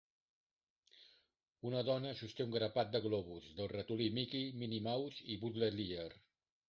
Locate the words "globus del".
3.05-3.69